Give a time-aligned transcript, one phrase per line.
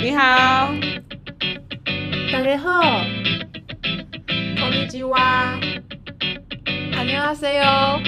[0.00, 0.72] 你好，
[2.32, 3.04] 大家好，
[4.58, 5.60] こんにちは。
[6.96, 8.00] 안녕하세요.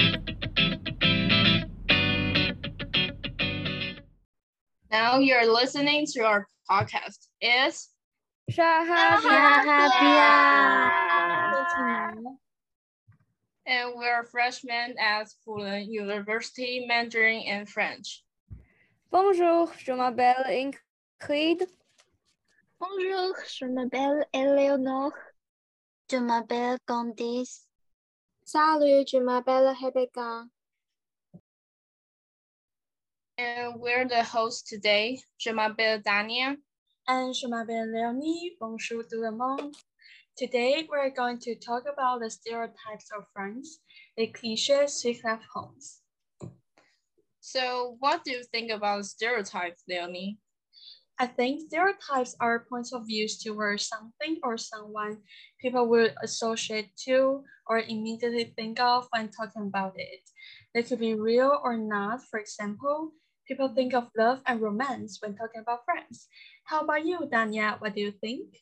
[4.89, 7.29] Now you're listening to our podcast.
[7.39, 7.89] Is
[13.67, 18.23] and we're freshmen at Fulan University Mandarin and French.
[19.11, 21.67] Bonjour, je m'appelle Ingrid.
[22.84, 25.12] Bonjour, je m'appelle Eleonore.
[26.10, 27.66] Je m'appelle Candice.
[28.44, 30.44] Salut, je m'appelle Rebecca.
[33.38, 35.18] And we're the hosts today.
[35.38, 36.56] Je m'appelle Dania.
[37.08, 38.56] And je m'appelle Leonie.
[38.60, 39.74] Bonjour tout le monde.
[40.36, 43.80] Today, we're going to talk about the stereotypes of France,
[44.18, 46.02] the cliches we have homes.
[47.40, 50.38] So what do you think about stereotypes, Leonie?
[51.18, 55.22] I think stereotypes are points of views towards something or someone
[55.60, 60.20] people will associate to or immediately think of when talking about it.
[60.74, 62.22] They could be real or not.
[62.30, 63.12] For example,
[63.48, 66.28] people think of love and romance when talking about France.
[66.64, 67.80] How about you, Dania?
[67.80, 68.54] What do you think?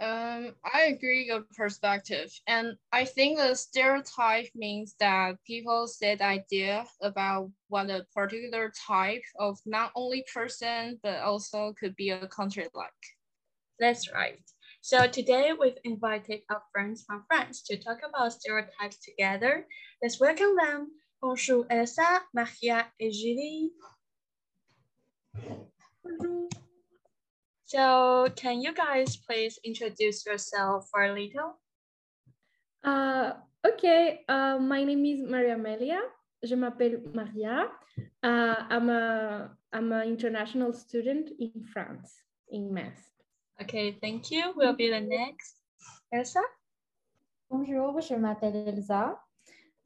[0.00, 6.86] Um, I agree your perspective, and I think the stereotype means that people set idea
[7.02, 12.68] about what a particular type of not only person but also could be a country
[12.74, 12.92] like.
[13.80, 14.38] That's right.
[14.82, 19.66] So today we've invited our friends from France to talk about stereotypes together.
[20.00, 20.92] Let's welcome them.
[21.20, 23.72] Bonjour Elsa, Maria, et Julie.
[26.04, 26.48] Bonjour.
[27.68, 31.60] So can you guys please introduce yourself for a little?
[32.82, 36.00] Uh, okay, uh, my name is Maria Amelia.
[36.42, 37.68] Je m'appelle Maria.
[38.22, 42.08] Uh, I'm a I'm an international student in France,
[42.48, 43.02] in Metz.
[43.60, 44.54] Okay, thank you.
[44.56, 45.60] We'll be the next.
[46.10, 46.40] Elsa?
[47.50, 49.12] Bonjour, je m'appelle Elsa.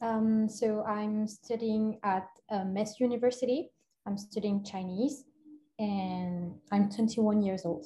[0.01, 3.73] Um, so I'm studying at uh, Metz University.
[4.07, 5.25] I'm studying Chinese
[5.80, 7.86] and I'm 21 years old.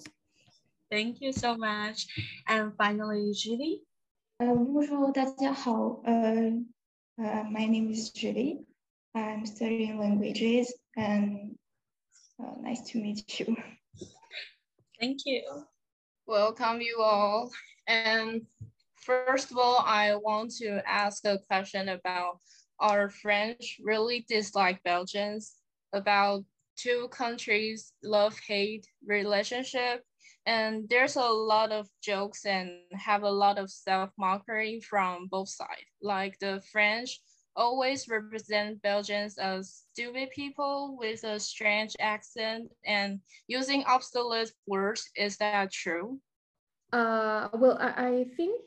[0.89, 2.07] Thank you so much.
[2.47, 3.81] And finally, Julie.
[4.39, 6.01] Uh, bonjour, 大家好.
[6.03, 6.63] Uh,
[7.17, 8.65] uh, my name is Julie.
[9.13, 11.55] I'm studying languages and
[12.39, 13.55] uh, nice to meet you.
[14.99, 15.43] Thank you.
[16.27, 17.51] Welcome you all.
[17.87, 18.41] And
[18.95, 22.39] first of all, I want to ask a question about
[22.79, 25.55] our French really dislike Belgians
[25.93, 26.43] about
[26.76, 30.04] two countries love hate relationship.
[30.46, 35.48] And there's a lot of jokes and have a lot of self mockery from both
[35.48, 35.90] sides.
[36.02, 37.20] Like the french
[37.56, 45.38] always represent belgians as stupid people with a strange accent and using obsolete words is
[45.38, 46.20] that true?
[46.92, 48.60] Uh, well I, I think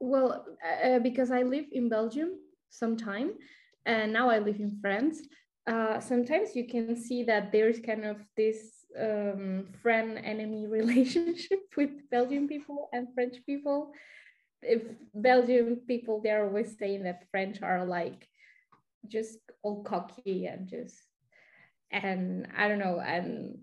[0.00, 0.44] well
[0.84, 2.30] uh, because i live in belgium
[2.70, 3.32] sometime
[3.86, 5.22] and now i live in france
[5.70, 11.90] uh, sometimes you can see that there's kind of this um, friend enemy relationship with
[12.10, 13.92] Belgian people and French people.
[14.62, 14.82] If
[15.14, 18.26] Belgian people, they're always saying that French are like
[19.06, 20.96] just all cocky and just,
[21.92, 23.00] and I don't know.
[23.00, 23.58] And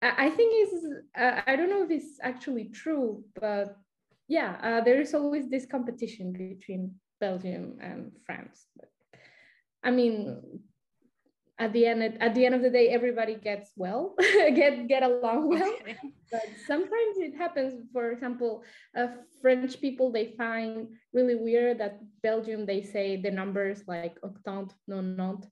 [0.00, 0.86] I, think it's,
[1.18, 3.76] uh, I don't know if it's actually true, but
[4.28, 8.66] yeah, uh, there is always this competition between Belgium and France.
[8.76, 8.90] But
[9.82, 10.60] I mean,
[11.58, 14.14] at the end at the end of the day everybody gets well
[14.54, 15.74] get get along well.
[15.80, 15.96] Okay.
[16.30, 18.62] but sometimes it happens for example
[18.96, 19.08] uh,
[19.42, 25.48] french people they find really weird that belgium they say the numbers like octante nonante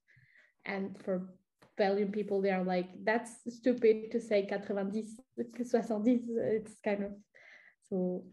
[0.65, 1.29] and for
[1.77, 5.05] belgian people they are like that's stupid to say 90
[5.43, 7.13] 70 it's kind of
[7.89, 8.25] so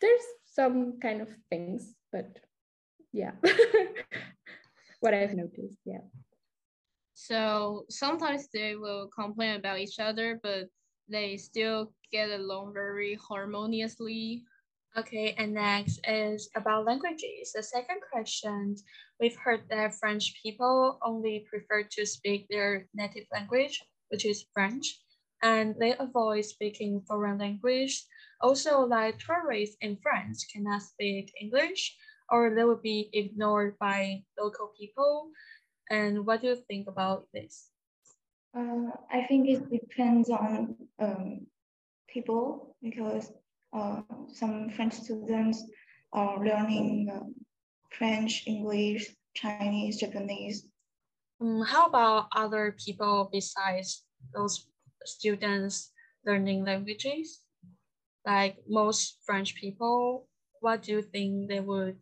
[0.00, 2.38] there's some kind of things but
[3.12, 3.32] yeah.
[5.00, 5.98] What i've noticed yeah
[7.22, 10.66] so sometimes they will complain about each other, but
[11.08, 14.42] they still get along very harmoniously.
[14.96, 17.52] Okay, and next is about languages.
[17.54, 18.76] The second question,
[19.20, 25.00] we've heard that French people only prefer to speak their native language, which is French,
[25.42, 28.04] and they avoid speaking foreign language.
[28.40, 31.96] Also, like tourists in France cannot speak English,
[32.28, 35.30] or they will be ignored by local people.
[35.90, 37.68] And what do you think about this?
[38.56, 41.46] Uh, I think it depends on um,
[42.08, 43.32] people because
[43.72, 44.02] uh,
[44.32, 45.64] some French students
[46.12, 47.34] are learning um,
[47.90, 50.66] French, English, Chinese, Japanese.
[51.40, 54.04] Um, how about other people besides
[54.34, 54.66] those
[55.04, 55.90] students
[56.26, 57.40] learning languages?
[58.26, 60.28] Like most French people,
[60.60, 61.96] what do you think they would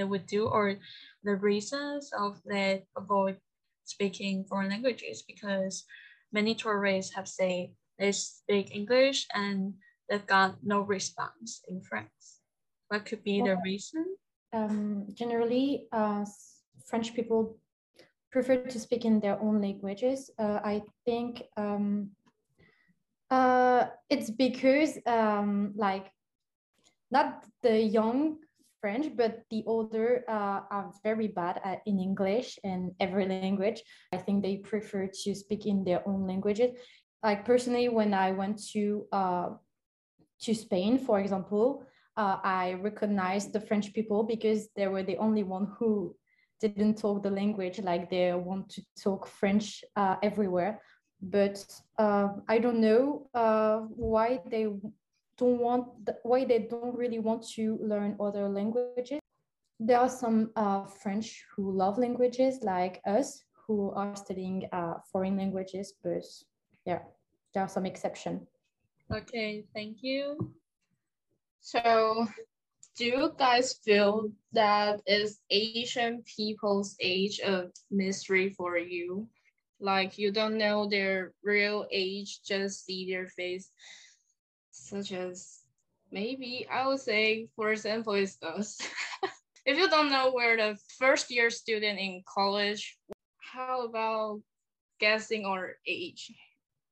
[0.00, 0.80] they would do or
[1.22, 3.36] the reasons of they avoid
[3.84, 5.20] speaking foreign languages?
[5.20, 5.84] Because
[6.32, 7.68] many tourists have said
[7.98, 9.74] they speak English and
[10.08, 12.40] they've got no response in France.
[12.88, 14.16] What could be the reason?
[14.52, 16.24] Um, generally, uh,
[16.88, 17.60] French people
[18.32, 20.30] prefer to speak in their own languages.
[20.38, 22.10] Uh, I think um,
[23.30, 26.10] uh, it's because um, like
[27.10, 28.38] not the young
[28.80, 33.82] French, but the older uh, are very bad at, in English and every language.
[34.12, 36.76] I think they prefer to speak in their own languages.
[37.22, 39.48] Like personally, when I went to uh,
[40.42, 41.84] to Spain, for example,
[42.16, 46.16] uh, I recognized the French people because they were the only one who
[46.60, 50.80] didn't talk the language like they want to talk French uh, everywhere.
[51.22, 51.64] But
[51.98, 54.66] uh, I don't know uh, why they
[55.40, 55.84] don't want,
[56.22, 59.18] why they don't really want to learn other languages.
[59.80, 65.36] There are some uh, French who love languages like us who are studying uh, foreign
[65.36, 66.22] languages, but
[66.84, 67.00] yeah,
[67.54, 68.46] there are some exception
[69.12, 70.54] Okay, thank you.
[71.60, 72.26] So
[72.96, 79.26] do you guys feel that is Asian people's age of mystery for you?
[79.80, 83.72] Like you don't know their real age, just see their face,
[84.80, 85.60] such as
[86.10, 88.80] maybe I would say, for example, is us.
[89.66, 92.98] if you don't know where the first year student in college,
[93.38, 94.40] how about
[94.98, 96.32] guessing our age?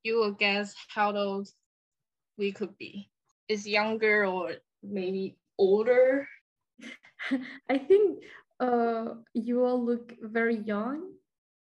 [0.03, 1.49] You will guess how old
[2.37, 3.09] we could be.
[3.47, 4.53] Is younger or
[4.83, 6.27] maybe older?
[7.69, 8.23] I think
[8.59, 11.11] uh, you all look very young.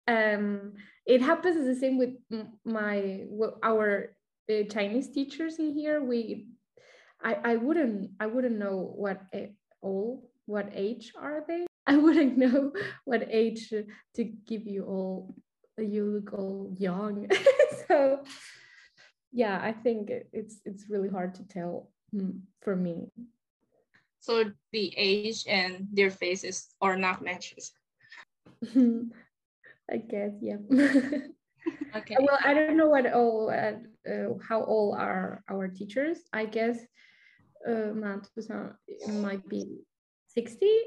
[0.06, 0.74] Um,
[1.06, 2.16] it happens the same with
[2.64, 3.24] my
[3.62, 4.16] our
[4.50, 6.02] uh, Chinese teachers in here.
[6.02, 6.46] We,
[7.22, 9.22] I, I wouldn't I wouldn't know what
[9.80, 11.66] all what age are they.
[11.86, 12.72] I wouldn't know
[13.04, 15.34] what age to give you all.
[15.76, 17.28] You look all young,
[17.88, 18.20] so
[19.32, 23.10] yeah, I think it's it's really hard to tell mm, for me.
[24.20, 27.72] So the age and their faces are not matches.
[29.90, 30.56] I guess, yeah.
[31.96, 32.16] Okay.
[32.18, 33.78] Well, I don't know what all uh,
[34.08, 36.18] uh, how old are our teachers.
[36.32, 36.78] I guess
[37.68, 37.92] uh,
[39.08, 39.80] might be
[40.28, 40.78] sixty.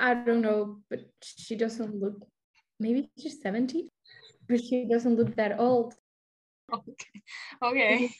[0.00, 2.26] I don't know, but she doesn't look.
[2.80, 3.90] Maybe she's seventy,
[4.48, 5.94] but she doesn't look that old.
[6.72, 7.22] Okay.
[7.62, 8.10] Okay.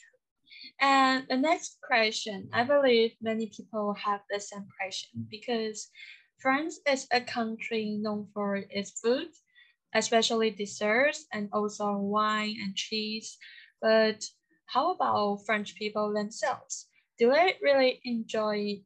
[0.80, 5.88] And the next question, I believe many people have the same question because
[6.38, 9.28] France is a country known for its food,
[9.96, 13.38] especially desserts and also wine and cheese.
[13.80, 14.24] But
[14.66, 16.88] how about French people themselves?
[17.18, 18.82] Do they really enjoy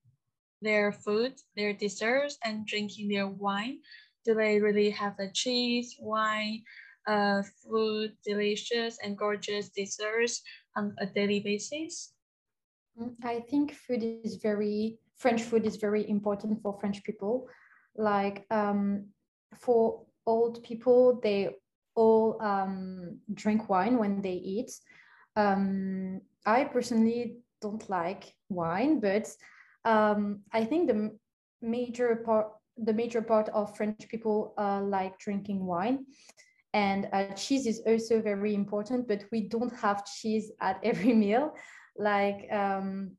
[0.62, 3.80] their food, their desserts, and drinking their wine?
[4.24, 6.62] Do they really have the cheese, wine,
[7.06, 10.42] uh, food, delicious and gorgeous desserts
[10.76, 12.12] on a daily basis?
[12.98, 17.48] Mm, I think food is very French food is very important for French people.
[17.96, 19.06] Like um,
[19.54, 21.50] for old people, they
[21.94, 24.70] all um, drink wine when they eat.
[25.36, 29.28] Um, I personally don't like wine, but
[29.84, 31.16] um, I think the
[31.62, 32.48] major part
[32.82, 36.06] the major part of French people uh, like drinking wine.
[36.72, 41.52] And uh, cheese is also very important, but we don't have cheese at every meal.
[41.98, 43.12] Like um,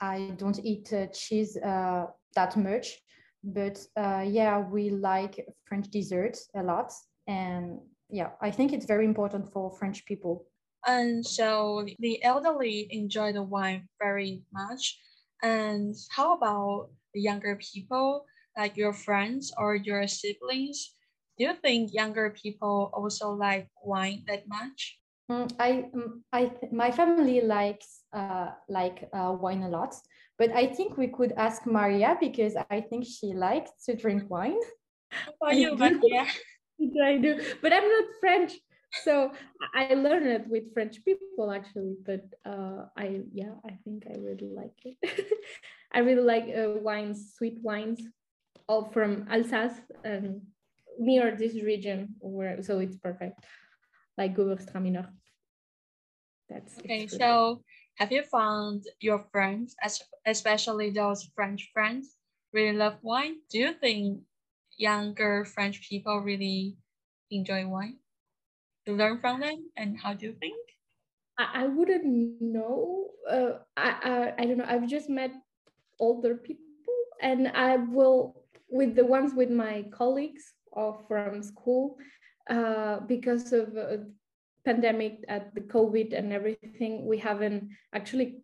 [0.00, 3.00] I don't eat uh, cheese uh, that much,
[3.42, 6.92] but uh, yeah, we like French desserts a lot.
[7.26, 10.46] And yeah, I think it's very important for French people.
[10.86, 14.98] And so the elderly enjoy the wine very much.
[15.42, 18.24] And how about the younger people,
[18.56, 20.94] like your friends or your siblings?
[21.40, 25.00] do you think younger people also like wine that much?
[25.32, 29.94] Mm, I, mm, I, my family likes uh, like uh, wine a lot,
[30.38, 34.60] but I think we could ask Maria because I think she likes to drink wine.
[35.40, 36.26] About you, Maria?
[37.04, 38.52] I do, but I'm not French,
[39.04, 39.32] so
[39.74, 41.96] I learned it with French people actually.
[42.04, 44.96] But uh, I, yeah, I think I really like it.
[45.92, 48.00] I really like uh, wines, sweet wines,
[48.66, 50.40] all from Alsace and
[50.98, 53.44] near this region where so it's perfect
[54.16, 55.08] like Gewürztraminer.
[56.48, 57.06] That's okay.
[57.06, 57.62] So
[58.00, 59.76] have you found your friends,
[60.26, 62.16] especially those French friends,
[62.52, 63.36] really love wine?
[63.50, 64.22] Do you think
[64.76, 66.78] younger French people really
[67.30, 67.98] enjoy wine?
[68.86, 70.58] To learn from them, and how do you think?
[71.38, 73.10] I, I wouldn't know.
[73.28, 74.66] Uh, I, I I don't know.
[74.66, 75.32] I've just met
[76.00, 81.96] older people, and I will with the ones with my colleagues or from school
[82.50, 83.98] uh, because of uh,
[84.64, 88.42] pandemic at the covid and everything we haven't actually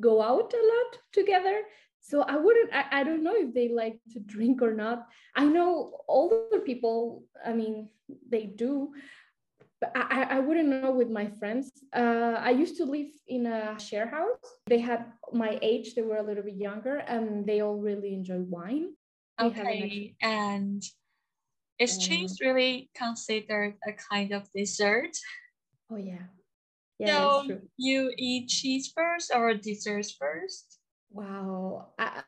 [0.00, 1.62] go out a lot together
[2.00, 5.44] so i wouldn't I, I don't know if they like to drink or not i
[5.44, 7.88] know older people i mean
[8.30, 8.92] they do
[9.80, 11.70] but I, I wouldn't know with my friends.
[11.94, 14.38] Uh, I used to live in a share house.
[14.66, 18.40] They had my age, they were a little bit younger, and they all really enjoy
[18.40, 18.94] wine.
[19.40, 20.82] Okay, and
[21.80, 25.16] Um, cheese really considered a kind of dessert?
[25.90, 26.26] Oh, yeah.
[26.98, 30.78] Yeah, so you eat cheese first or desserts first?
[31.10, 31.88] Wow.
[31.98, 32.24] I-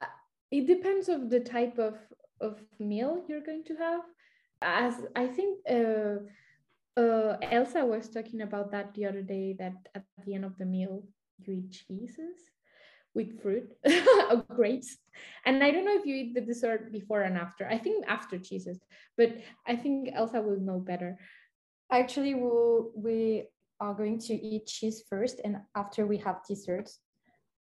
[0.50, 1.96] it depends of the type of,
[2.40, 4.02] of meal you're going to have.
[4.62, 6.26] As I think uh,
[7.00, 10.66] uh, Elsa was talking about that the other day, that at the end of the
[10.66, 11.04] meal,
[11.38, 12.36] you eat cheeses
[13.14, 13.72] with fruit
[14.30, 14.98] or grapes.
[15.44, 17.66] And I don't know if you eat the dessert before and after.
[17.68, 18.78] I think after cheeses,
[19.16, 19.36] but
[19.66, 21.18] I think Elsa will know better.
[21.90, 23.44] Actually, we'll, we
[23.80, 27.00] are going to eat cheese first and after we have desserts.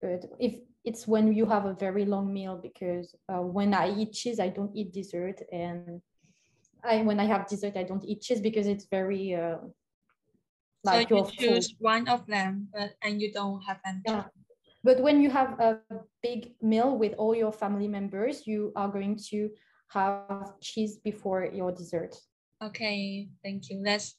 [0.02, 4.14] But if it's when you have a very long meal, because uh, when I eat
[4.14, 5.42] cheese, I don't eat dessert.
[5.52, 6.02] And
[6.84, 9.58] I, when I have dessert, I don't eat cheese because it's very uh,
[10.84, 14.02] like so you choose one of them, but and you don't have any.
[14.06, 14.26] Yeah.
[14.84, 15.80] But when you have a
[16.22, 19.50] big meal with all your family members, you are going to
[19.88, 22.16] have cheese before your dessert.
[22.64, 23.82] Okay, thank you.
[23.84, 24.16] That's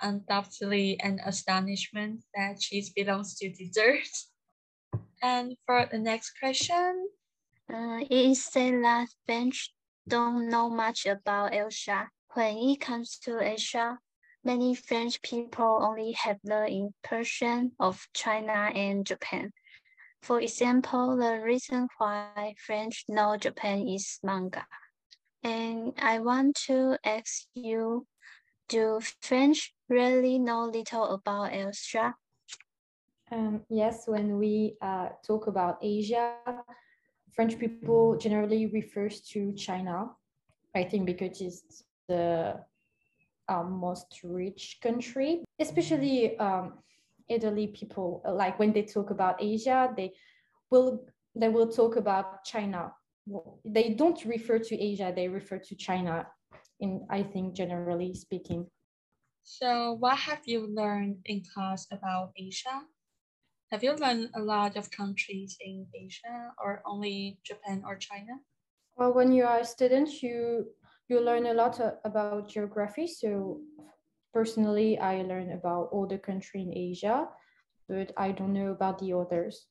[0.00, 4.06] undoubtedly an astonishment that cheese belongs to dessert.
[5.22, 7.08] And for the next question,
[7.68, 9.74] Uh, it is said that French
[10.06, 12.08] don't know much about Asia.
[12.34, 13.98] When it comes to Asia,
[14.44, 19.50] many French people only have the impression of China and Japan.
[20.22, 24.66] For example, the reason why French know Japan is manga.
[25.42, 28.06] And I want to ask you,
[28.68, 32.14] do French really know little about Asia?
[33.30, 36.34] Um, yes, when we uh, talk about Asia,
[37.32, 40.10] French people generally refers to China.
[40.74, 42.60] I think because it's the
[43.48, 46.74] um, most rich country, especially um,
[47.28, 48.22] elderly people.
[48.28, 50.12] Like when they talk about Asia, they
[50.70, 52.92] will they will talk about China.
[53.26, 56.26] Well, They don't refer to Asia; they refer to China.
[56.80, 58.70] In I think generally speaking.
[59.42, 62.82] so what have you learned in class about Asia?
[63.70, 68.40] Have you learned a lot of countries in Asia or only Japan or China?
[68.96, 70.66] Well, when you are a student, you
[71.08, 73.06] you learn a lot uh, about geography.
[73.06, 73.60] So
[74.32, 77.28] personally, I learned about all the country in Asia,
[77.88, 79.68] but I don't know about the others.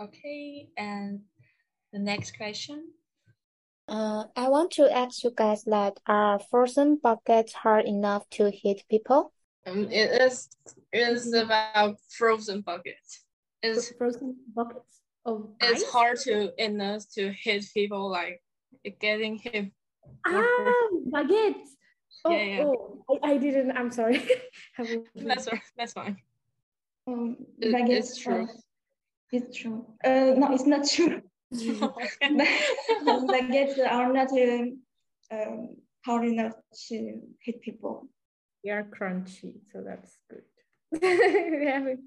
[0.00, 1.20] Okay, and
[1.92, 2.84] the next question.
[3.88, 8.82] Uh, I want to ask you guys that are frozen buckets hard enough to hit
[8.90, 9.32] people?
[9.66, 10.48] Um, it is
[10.92, 13.24] it is about frozen buckets.
[13.62, 15.90] It's Frozen buckets of it's ice?
[15.90, 18.42] hard to enough to hit people like
[19.00, 19.72] getting hit.
[20.26, 21.68] Ah, baguettes.
[22.24, 22.64] Oh, Yeah, yeah.
[22.64, 23.72] oh, I, I didn't.
[23.72, 24.22] I'm sorry.
[24.78, 26.16] That's right, that's fine.
[27.06, 28.42] Um, It- baguettes it's true.
[28.44, 28.50] are-
[29.32, 29.84] It's true.
[30.04, 31.22] Uh, no, it's not true.
[33.32, 34.82] baguettes are not um,
[35.32, 36.54] um, hard enough
[36.88, 38.08] to hit people.
[38.64, 40.44] They are crunchy, so that's good.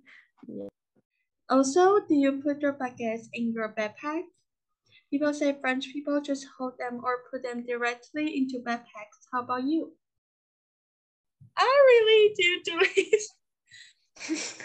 [0.48, 0.70] Yeah.
[1.52, 4.24] Also, do you put your baguettes in your backpack?
[5.12, 9.30] People say French people just hold them or put them directly into backpacks.
[9.32, 9.94] How about you?
[11.56, 13.24] I really do do it.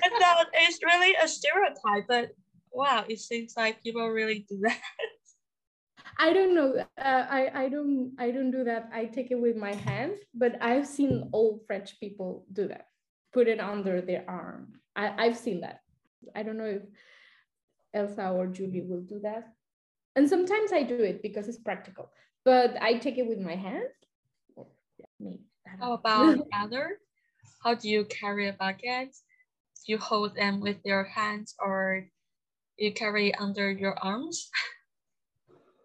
[0.02, 2.30] I thought it's really a stereotype, but
[2.76, 4.80] wow, it seems like people really do that.
[6.18, 6.76] I don't know.
[6.96, 8.88] Uh, I I don't I don't do that.
[8.92, 12.88] I take it with my hand, but I've seen old French people do that.
[13.32, 14.80] Put it under their arm.
[14.94, 15.80] I I've seen that.
[16.34, 16.82] I don't know if
[17.92, 19.52] Elsa or Julie will do that.
[20.16, 22.10] And sometimes I do it because it's practical.
[22.44, 23.84] But I take it with my hand.
[24.54, 24.66] Or,
[24.98, 25.44] yeah, maybe.
[25.80, 26.98] How about the other?
[27.62, 29.12] How do you carry a bucket?
[29.84, 32.08] Do you hold them with your hands or
[32.78, 34.50] you carry under your arms?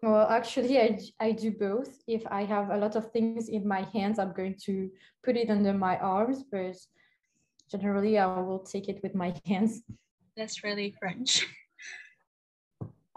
[0.04, 2.02] Well, actually, I, I do both.
[2.08, 4.90] If I have a lot of things in my hands, I'm going to
[5.22, 6.74] put it under my arms, but
[7.70, 9.82] generally, I will take it with my hands.
[10.36, 11.46] That's really French.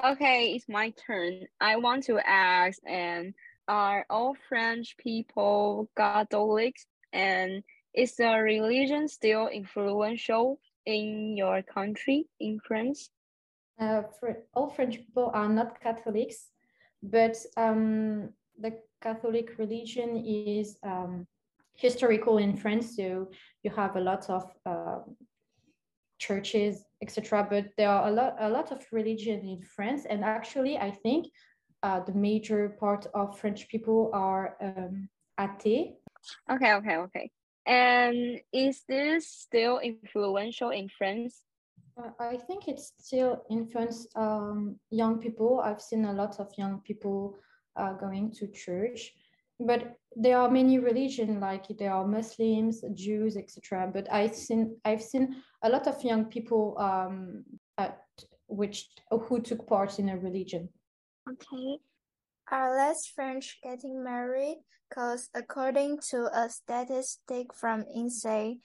[0.03, 1.47] Okay, it's my turn.
[1.61, 3.33] I want to ask, and
[3.67, 6.85] are all French people Catholics?
[7.13, 7.63] And
[7.93, 13.09] is the religion still influential in your country, in France?
[13.79, 14.03] Uh,
[14.53, 16.51] all French people are not Catholics,
[17.03, 18.29] but um,
[18.59, 21.27] the Catholic religion is um,
[21.75, 22.95] historical in France.
[22.95, 23.29] So
[23.63, 24.99] you have a lot of uh,
[26.19, 27.45] churches, etc.
[27.49, 31.27] But there are a lot, a lot of religion in France, and actually, I think
[31.83, 36.01] uh, the major part of French people are um, atheists.
[36.49, 37.31] Okay, okay, okay.
[37.67, 41.41] And is this still influential in France?
[41.97, 45.61] Uh, I think it's still influenced um, young people.
[45.61, 47.37] I've seen a lot of young people
[47.75, 49.13] uh, going to church,
[49.59, 53.89] but there are many religions like there are Muslims, Jews, etc.
[53.93, 57.43] But I've seen I've seen a lot of young people um,
[57.77, 58.01] at
[58.47, 60.69] which who took part in a religion.
[61.29, 61.79] Okay.
[62.51, 64.57] Are less French getting married?
[64.89, 68.59] Because according to a statistic from INSEE,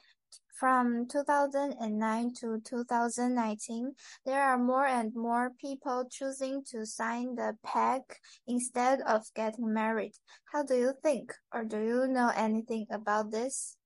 [0.60, 3.94] from 2009 to 2019,
[4.26, 10.12] there are more and more people choosing to sign the pact instead of getting married.
[10.52, 13.78] How do you think, or do you know anything about this?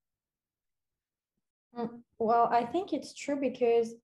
[1.76, 3.94] Mm, Well, I think it's true because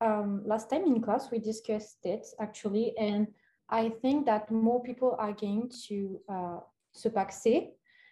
[0.00, 3.28] um, last time in class we discussed it actually, and
[3.68, 6.58] I think that more people are going to uh,
[7.14, 7.68] pacser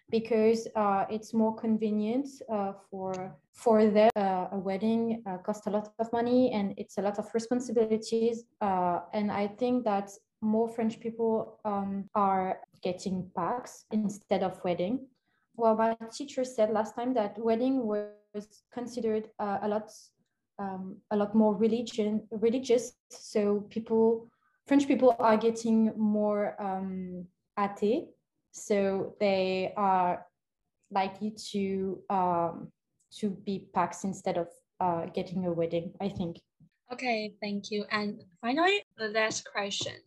[0.09, 4.09] because uh, it's more convenient uh, for for them.
[4.15, 8.45] Uh, a wedding uh, costs a lot of money and it's a lot of responsibilities.
[8.61, 15.07] Uh, and I think that more French people um, are getting pax instead of wedding.
[15.55, 19.91] Well, my teacher said last time that wedding was considered uh, a lot
[20.57, 22.93] um, a lot more religion religious.
[23.09, 24.29] So people
[24.67, 27.25] French people are getting more um,
[28.55, 30.25] so they are
[30.89, 32.71] likely to um,
[33.19, 34.47] to be pax instead of
[34.79, 35.91] uh, getting a wedding.
[35.99, 36.39] I think.
[36.91, 37.83] Okay, thank you.
[37.91, 39.99] And finally, the last question.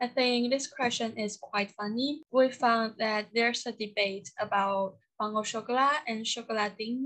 [0.00, 2.22] I think this question is quite funny.
[2.32, 7.04] We found that there's a debate about pain au chocolat and chocolatine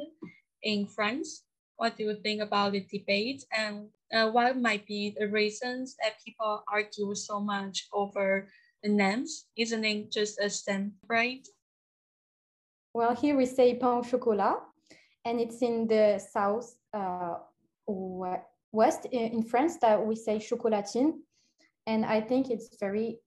[0.62, 1.42] in France.
[1.76, 6.22] What do you think about the debate and uh, what might be the reasons that
[6.22, 8.46] people argue so much over
[8.84, 9.46] the names?
[9.56, 11.46] Isn't it just a stem right?
[12.92, 14.58] Well, here we say pain au chocolat,
[15.24, 17.38] and it's in the south uh,
[18.72, 21.14] west in France that we say chocolatine,
[21.86, 23.18] and I think it's very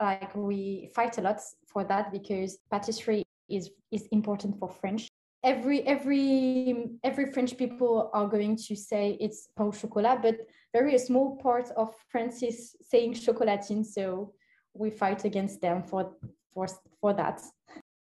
[0.00, 5.08] like we fight a lot for that because patisserie is is important for French.
[5.44, 10.36] Every every every French people are going to say it's pain au chocolat, but
[10.72, 14.32] very small part of France is saying chocolatine, so
[14.74, 16.12] we fight against them for
[16.52, 16.66] for
[17.00, 17.40] for that.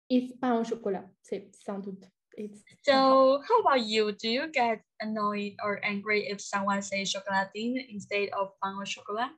[0.08, 2.04] It's pain au chocolat, c'est sans doute.
[2.36, 4.12] It's So how about you?
[4.12, 9.30] Do you get annoyed or angry if someone says chocolatine instead of pain au chocolat?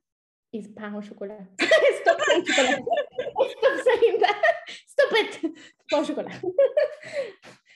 [0.55, 1.47] it's pain au chocolat.
[2.01, 2.83] Stop saying chocolat.
[3.59, 4.43] Stop saying that.
[4.87, 5.43] Stop it.
[5.91, 6.41] Pain au chocolat.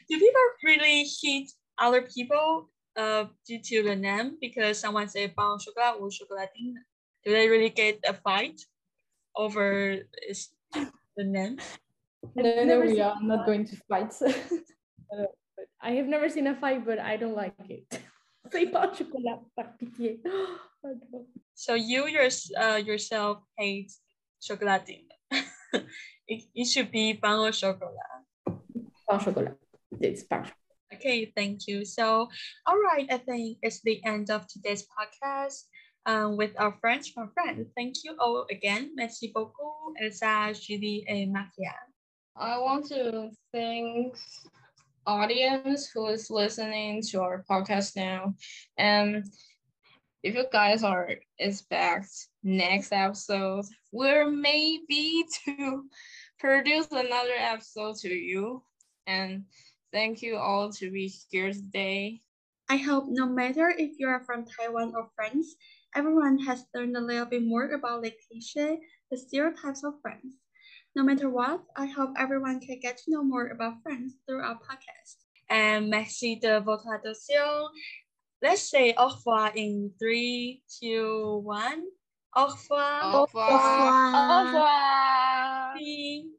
[0.09, 5.51] Do people really hit other people uh, due to the name because someone say pain
[5.55, 6.75] au chocolat or chocolatine?
[7.25, 8.61] Do they really get a fight
[9.39, 11.57] over is the name?
[12.35, 14.13] No, no, we are not going to fight.
[15.81, 17.87] I have never seen a fight, but I don't like it.
[18.53, 20.19] Say pain au chocolat, par pitié.
[20.79, 21.27] Oh, no.
[21.59, 23.91] So you yours, uh, yourself hate
[24.39, 25.11] chocolatine.
[26.29, 28.23] it, it should be pain au chocolat.
[28.47, 29.59] Pain au chocolat.
[30.01, 30.95] It's pain au chocolat.
[30.95, 31.85] Okay, thank you.
[31.85, 32.31] So,
[32.65, 35.67] all right, I think it's the end of today's podcast
[36.07, 37.69] um, with our friends from France.
[37.77, 38.93] Thank you all again.
[38.95, 41.75] Merci beaucoup, Elsa, Julie, and Maria.
[42.37, 44.17] I want to thank
[45.07, 48.35] audience who is listening to our podcast now.
[48.77, 49.25] And
[50.23, 52.11] if you guys are expect
[52.43, 55.85] next episode, we're maybe to
[56.39, 58.63] produce another episode to you.
[59.07, 59.45] And
[59.93, 62.21] thank you all to be here today.
[62.69, 65.57] I hope no matter if you are from Taiwan or France,
[65.95, 68.79] everyone has learned a little bit more about the cliche,
[69.11, 70.37] the stereotypes of France.
[70.95, 74.57] No matter what, I hope everyone can get to know more about France through our
[74.57, 75.17] podcast.
[75.49, 77.69] And merci de votre attention.
[78.43, 81.85] Let's say au revoir in three, two, one.
[82.37, 83.15] Au revoir.
[83.15, 84.15] Au revoir.
[84.15, 86.38] Au revoir.